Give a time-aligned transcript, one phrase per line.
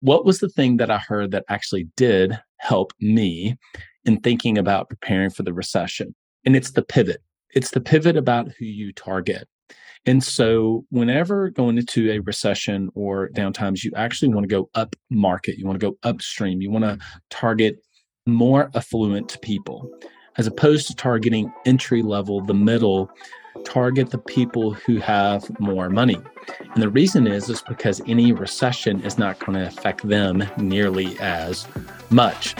[0.00, 3.56] what was the thing that I heard that actually did help me
[4.04, 6.14] in thinking about preparing for the recession?
[6.44, 7.22] And it's the pivot.
[7.50, 9.48] It's the pivot about who you target.
[10.06, 14.96] And so, whenever going into a recession or downtimes, you actually want to go up
[15.10, 16.98] market, you want to go upstream, you want to
[17.28, 17.76] target
[18.26, 19.90] more affluent people
[20.38, 23.10] as opposed to targeting entry level, the middle,
[23.64, 26.18] target the people who have more money.
[26.74, 31.18] And the reason is is because any recession is not going to affect them nearly
[31.20, 31.66] as
[32.10, 32.54] much.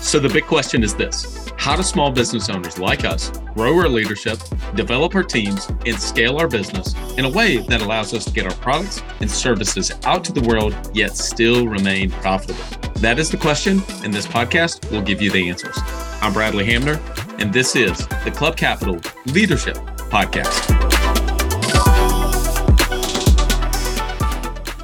[0.00, 3.88] So the big question is this how do small business owners like us grow our
[3.88, 4.38] leadership,
[4.76, 8.46] develop our teams, and scale our business in a way that allows us to get
[8.46, 12.62] our products and services out to the world, yet still remain profitable?
[13.00, 15.76] That is the question, and this podcast will give you the answers.
[16.22, 17.00] I'm Bradley Hamner,
[17.38, 19.76] and this is the Club Capital Leadership
[20.08, 20.72] Podcast.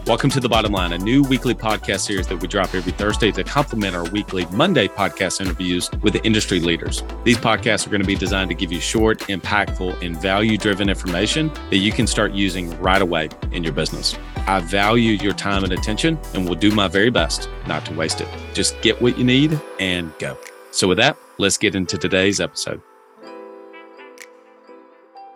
[0.06, 3.30] Welcome to The Bottom Line, a new weekly podcast series that we drop every Thursday
[3.30, 7.02] to complement our weekly Monday podcast interviews with the industry leaders.
[7.24, 10.90] These podcasts are going to be designed to give you short, impactful, and value driven
[10.90, 14.18] information that you can start using right away in your business.
[14.46, 18.20] I value your time and attention and will do my very best not to waste
[18.20, 18.28] it.
[18.52, 20.36] Just get what you need and go.
[20.72, 22.80] So, with that, let's get into today's episode.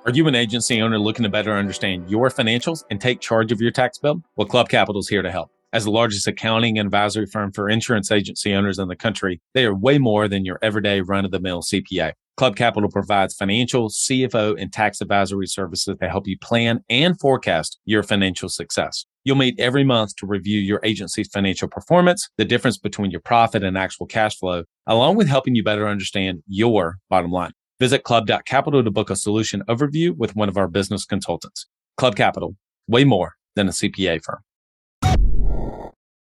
[0.07, 3.61] Are you an agency owner looking to better understand your financials and take charge of
[3.61, 4.23] your tax bill?
[4.37, 5.51] Well, Club Capital is here to help.
[5.75, 9.67] As the largest accounting and advisory firm for insurance agency owners in the country, they
[9.67, 12.13] are way more than your everyday run of the mill CPA.
[12.39, 17.79] Club Capital provides financial, CFO, and tax advisory services to help you plan and forecast
[17.85, 19.05] your financial success.
[19.25, 23.65] You'll meet every month to review your agency's financial performance, the difference between your profit
[23.65, 27.53] and actual cash flow, along with helping you better understand your bottom line.
[27.81, 31.67] Visit club.capital to book a solution overview with one of our business consultants.
[31.97, 32.57] Club Capital,
[32.89, 34.39] way more than a CPA firm.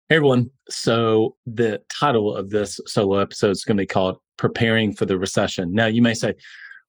[0.10, 0.50] Hey everyone.
[0.70, 5.18] So the title of this solo episode is going to be called Preparing for the
[5.18, 5.74] Recession.
[5.74, 6.34] Now you may say,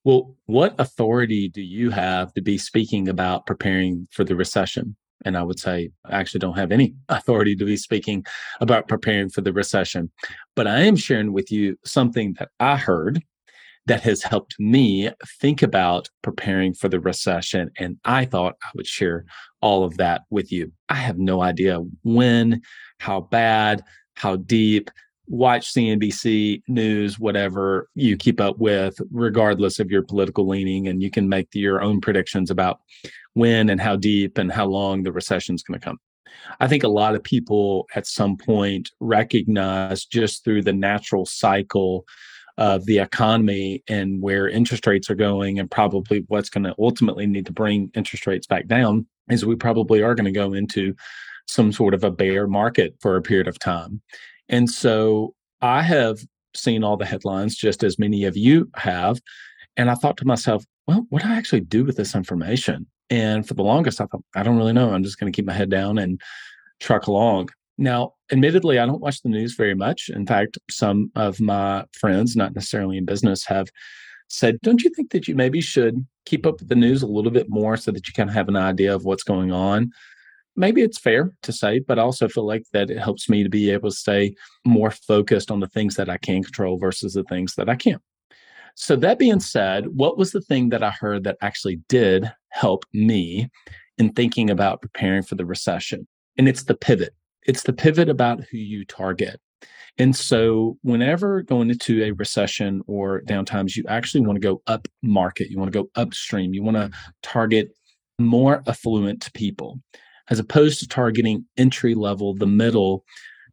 [0.04, 4.96] well, what authority do you have to be speaking about preparing for the recession?
[5.24, 8.24] And I would say, I actually don't have any authority to be speaking
[8.60, 10.10] about preparing for the recession.
[10.54, 13.22] But I am sharing with you something that I heard
[13.86, 15.10] that has helped me
[15.40, 17.70] think about preparing for the recession.
[17.78, 19.24] And I thought I would share
[19.60, 20.72] all of that with you.
[20.88, 22.62] I have no idea when,
[22.98, 23.82] how bad,
[24.14, 24.90] how deep.
[25.32, 31.10] Watch CNBC news, whatever you keep up with, regardless of your political leaning, and you
[31.10, 32.80] can make your own predictions about
[33.32, 35.98] when and how deep and how long the recession is going to come.
[36.60, 42.04] I think a lot of people at some point recognize just through the natural cycle
[42.58, 47.26] of the economy and where interest rates are going and probably what's going to ultimately
[47.26, 50.94] need to bring interest rates back down is we probably are going to go into
[51.46, 54.02] some sort of a bear market for a period of time.
[54.52, 56.20] And so I have
[56.54, 59.20] seen all the headlines just as many of you have
[59.76, 62.86] and I thought to myself, well, what do I actually do with this information?
[63.10, 64.92] And for the longest I thought I don't really know.
[64.92, 66.20] I'm just going to keep my head down and
[66.80, 67.50] truck along.
[67.78, 70.10] Now, admittedly, I don't watch the news very much.
[70.14, 73.68] In fact, some of my friends, not necessarily in business, have
[74.28, 77.30] said, Don't you think that you maybe should keep up with the news a little
[77.30, 79.90] bit more so that you kind of have an idea of what's going on?
[80.54, 83.48] Maybe it's fair to say, but I also feel like that it helps me to
[83.48, 87.24] be able to stay more focused on the things that I can control versus the
[87.24, 88.02] things that I can't.
[88.74, 92.84] So, that being said, what was the thing that I heard that actually did help
[92.92, 93.50] me
[93.98, 96.06] in thinking about preparing for the recession?
[96.38, 97.14] And it's the pivot
[97.44, 99.40] it's the pivot about who you target.
[99.98, 104.88] And so, whenever going into a recession or downtimes, you actually want to go up
[105.02, 107.10] market, you want to go upstream, you want to mm-hmm.
[107.22, 107.72] target
[108.18, 109.80] more affluent people
[110.30, 113.04] as opposed to targeting entry level, the middle,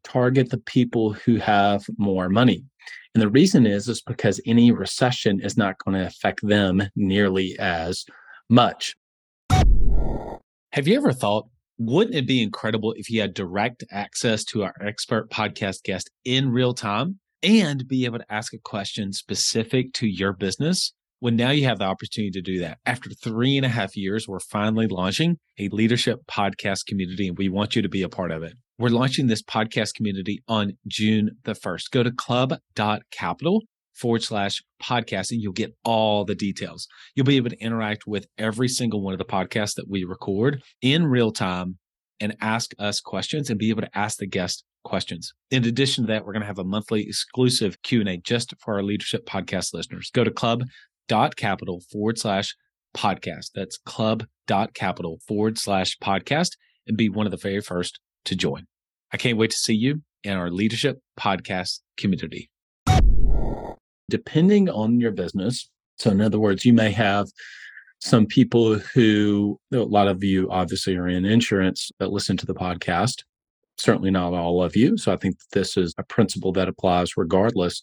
[0.03, 2.63] target the people who have more money.
[3.13, 7.57] And the reason is is because any recession is not going to affect them nearly
[7.59, 8.05] as
[8.49, 8.95] much.
[10.71, 11.47] Have you ever thought
[11.79, 16.51] wouldn't it be incredible if you had direct access to our expert podcast guest in
[16.51, 20.93] real time and be able to ask a question specific to your business?
[21.21, 22.77] Well, now you have the opportunity to do that.
[22.85, 27.49] After three and a half years, we're finally launching a leadership podcast community, and we
[27.49, 28.53] want you to be a part of it.
[28.77, 31.91] We're launching this podcast community on June the 1st.
[31.91, 33.63] Go to club.capital
[33.93, 36.87] forward slash podcast and you'll get all the details.
[37.13, 40.63] You'll be able to interact with every single one of the podcasts that we record
[40.81, 41.77] in real time
[42.21, 45.33] and ask us questions and be able to ask the guest questions.
[45.51, 48.83] In addition to that, we're going to have a monthly exclusive Q&A just for our
[48.83, 50.09] leadership podcast listeners.
[50.13, 50.31] Go to
[51.09, 52.55] club.capital forward slash
[52.95, 53.51] podcast.
[53.53, 56.51] That's club.capital forward slash podcast
[56.87, 58.65] and be one of the very first to join.
[59.11, 62.49] I can't wait to see you in our leadership podcast community.
[64.09, 67.27] Depending on your business, so in other words, you may have
[67.99, 72.55] some people who, a lot of you obviously are in insurance that listen to the
[72.55, 73.23] podcast.
[73.77, 74.97] Certainly not all of you.
[74.97, 77.81] So I think this is a principle that applies regardless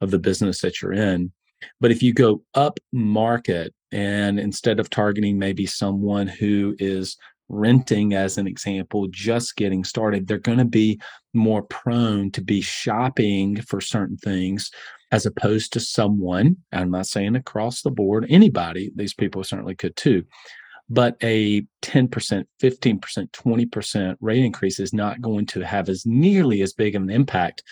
[0.00, 1.32] of the business that you're in.
[1.80, 7.16] But if you go up market and instead of targeting maybe someone who is
[7.50, 11.00] renting as an example just getting started they're going to be
[11.34, 14.70] more prone to be shopping for certain things
[15.10, 19.96] as opposed to someone i'm not saying across the board anybody these people certainly could
[19.96, 20.24] too
[20.88, 26.72] but a 10% 15% 20% rate increase is not going to have as nearly as
[26.72, 27.64] big of an impact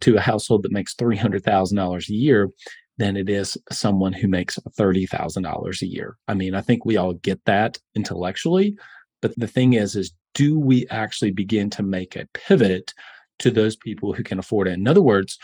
[0.00, 2.50] to a household that makes $300000 a year
[2.98, 6.16] than it is someone who makes $30,000 a year.
[6.28, 8.76] I mean, I think we all get that intellectually,
[9.20, 12.92] but the thing is, is do we actually begin to make a pivot
[13.38, 14.74] to those people who can afford it?
[14.74, 15.38] In other words,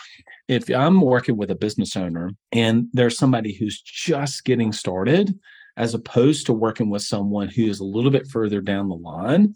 [0.46, 5.38] if I'm working with a business owner and there's somebody who's just getting started,
[5.76, 9.54] as opposed to working with someone who is a little bit further down the line,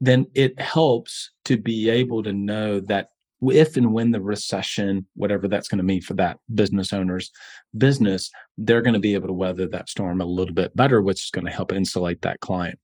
[0.00, 3.08] then it helps to be able to know that
[3.50, 7.30] if and when the recession, whatever that's going to mean for that business owner's
[7.76, 11.24] business, they're going to be able to weather that storm a little bit better, which
[11.24, 12.78] is going to help insulate that client.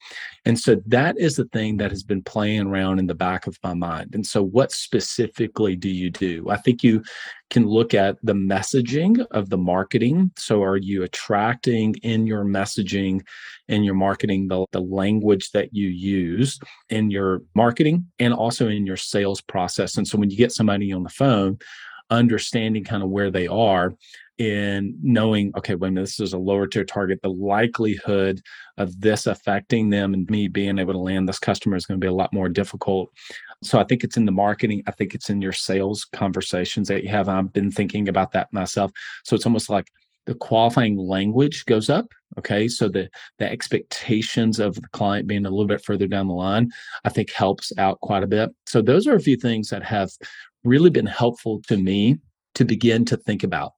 [0.45, 3.59] And so that is the thing that has been playing around in the back of
[3.63, 4.15] my mind.
[4.15, 6.49] And so, what specifically do you do?
[6.51, 7.03] I think you
[7.51, 10.31] can look at the messaging of the marketing.
[10.37, 13.23] So, are you attracting in your messaging
[13.69, 16.59] and your marketing the, the language that you use
[16.91, 19.97] in your marketing and also in your sales process?
[19.97, 21.59] And so, when you get somebody on the phone,
[22.11, 23.95] understanding kind of where they are
[24.39, 28.41] in knowing, okay, when this is a lower tier target, the likelihood
[28.79, 32.05] of this affecting them and me being able to land this customer is going to
[32.05, 33.11] be a lot more difficult.
[33.63, 34.83] So I think it's in the marketing.
[34.87, 37.29] I think it's in your sales conversations that you have.
[37.29, 38.91] I've been thinking about that myself.
[39.25, 39.87] So it's almost like
[40.27, 42.07] the qualifying language goes up.
[42.39, 42.69] Okay.
[42.69, 43.09] So the
[43.39, 46.71] the expectations of the client being a little bit further down the line,
[47.05, 48.51] I think helps out quite a bit.
[48.67, 50.11] So those are a few things that have
[50.65, 52.19] really been helpful to me
[52.55, 53.73] to begin to think about.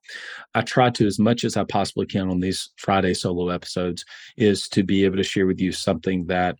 [0.54, 4.04] I try to, as much as I possibly can on these Friday solo episodes,
[4.36, 6.56] is to be able to share with you something that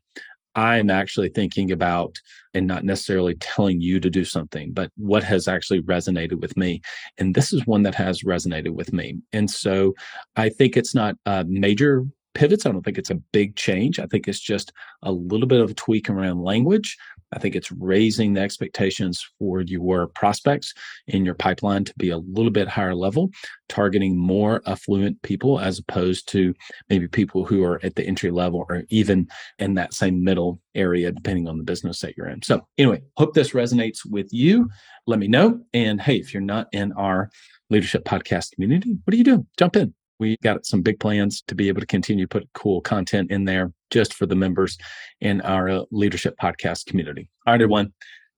[0.56, 2.16] I'm actually thinking about
[2.54, 6.80] and not necessarily telling you to do something, but what has actually resonated with me.
[7.18, 9.16] And this is one that has resonated with me.
[9.32, 9.94] And so
[10.36, 12.66] I think it's not a major pivots.
[12.66, 13.98] I don't think it's a big change.
[13.98, 14.72] I think it's just
[15.02, 16.96] a little bit of a tweak around language.
[17.34, 20.72] I think it's raising the expectations for your prospects
[21.06, 23.30] in your pipeline to be a little bit higher level,
[23.68, 26.54] targeting more affluent people as opposed to
[26.88, 29.28] maybe people who are at the entry level or even
[29.58, 32.42] in that same middle area, depending on the business that you're in.
[32.42, 34.70] So, anyway, hope this resonates with you.
[35.06, 35.60] Let me know.
[35.72, 37.30] And hey, if you're not in our
[37.70, 39.46] leadership podcast community, what are you doing?
[39.58, 42.80] Jump in we got some big plans to be able to continue to put cool
[42.80, 44.78] content in there just for the members
[45.20, 47.28] in our uh, leadership podcast community.
[47.46, 47.92] All right, everyone.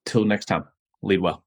[0.04, 0.64] Till next time,
[1.02, 1.44] lead well.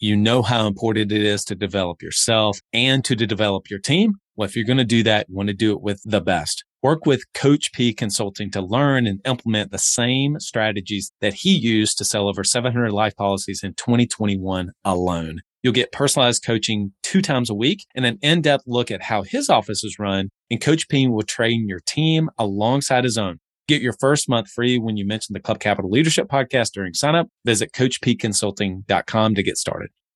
[0.00, 4.14] You know how important it is to develop yourself and to, to develop your team.
[4.36, 6.64] Well, if you're going to do that, you want to do it with the best.
[6.84, 11.96] Work with Coach P Consulting to learn and implement the same strategies that he used
[11.96, 15.40] to sell over 700 life policies in 2021 alone.
[15.62, 19.48] You'll get personalized coaching two times a week and an in-depth look at how his
[19.48, 20.28] office is run.
[20.50, 23.38] And Coach P will train your team alongside his own.
[23.66, 27.14] Get your first month free when you mention the Club Capital Leadership Podcast during sign
[27.14, 27.28] up.
[27.46, 29.88] Visit CoachPConsulting.com to get started.